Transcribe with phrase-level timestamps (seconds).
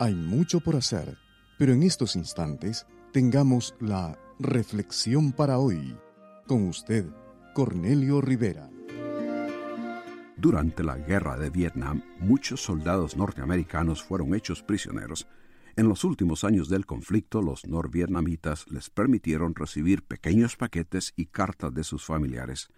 [0.00, 1.16] Hay mucho por hacer,
[1.56, 5.96] pero en estos instantes tengamos la reflexión para hoy.
[6.48, 7.06] Con usted,
[7.54, 8.68] Cornelio Rivera.
[10.36, 15.28] Durante la guerra de Vietnam, muchos soldados norteamericanos fueron hechos prisioneros.
[15.76, 21.72] En los últimos años del conflicto, los norvietnamitas les permitieron recibir pequeños paquetes y cartas
[21.72, 22.68] de sus familiares.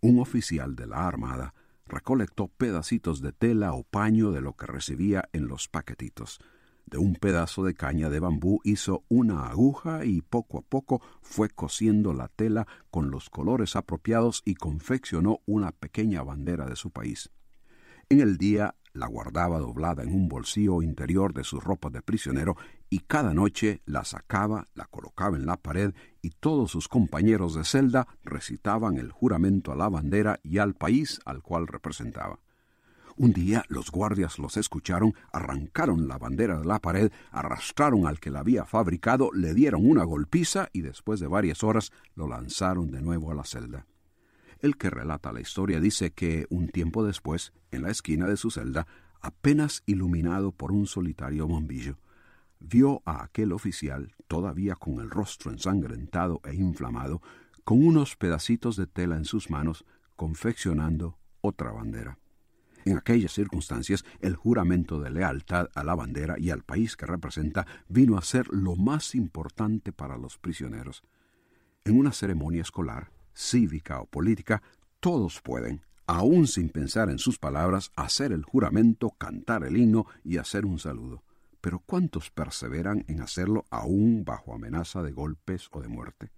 [0.00, 1.54] Un oficial de la Armada
[1.86, 6.40] recolectó pedacitos de tela o paño de lo que recibía en los paquetitos.
[6.86, 11.50] De un pedazo de caña de bambú hizo una aguja y poco a poco fue
[11.50, 17.30] cosiendo la tela con los colores apropiados y confeccionó una pequeña bandera de su país.
[18.08, 22.56] En el día la guardaba doblada en un bolsillo interior de su ropa de prisionero
[22.88, 25.92] y cada noche la sacaba, la colocaba en la pared
[26.22, 31.20] y todos sus compañeros de celda recitaban el juramento a la bandera y al país
[31.24, 32.38] al cual representaba.
[33.18, 38.30] Un día los guardias los escucharon, arrancaron la bandera de la pared, arrastraron al que
[38.30, 43.00] la había fabricado, le dieron una golpiza y después de varias horas lo lanzaron de
[43.00, 43.86] nuevo a la celda.
[44.58, 48.50] El que relata la historia dice que un tiempo después, en la esquina de su
[48.50, 48.86] celda,
[49.22, 51.96] apenas iluminado por un solitario bombillo,
[52.60, 57.22] vio a aquel oficial, todavía con el rostro ensangrentado e inflamado,
[57.64, 62.18] con unos pedacitos de tela en sus manos, confeccionando otra bandera.
[62.86, 67.66] En aquellas circunstancias, el juramento de lealtad a la bandera y al país que representa
[67.88, 71.02] vino a ser lo más importante para los prisioneros.
[71.84, 74.62] En una ceremonia escolar, cívica o política,
[75.00, 80.36] todos pueden, aun sin pensar en sus palabras, hacer el juramento, cantar el himno y
[80.36, 81.24] hacer un saludo.
[81.60, 86.30] Pero ¿cuántos perseveran en hacerlo aún bajo amenaza de golpes o de muerte?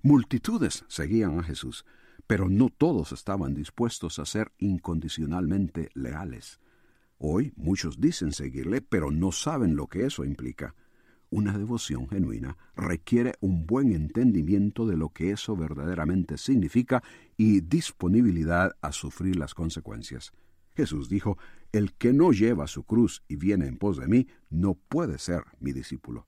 [0.00, 1.84] Multitudes seguían a Jesús,
[2.26, 6.60] pero no todos estaban dispuestos a ser incondicionalmente leales.
[7.18, 10.74] Hoy muchos dicen seguirle, pero no saben lo que eso implica.
[11.28, 17.02] Una devoción genuina requiere un buen entendimiento de lo que eso verdaderamente significa
[17.36, 20.32] y disponibilidad a sufrir las consecuencias.
[20.74, 21.38] Jesús dijo,
[21.72, 25.44] El que no lleva su cruz y viene en pos de mí, no puede ser
[25.60, 26.26] mi discípulo.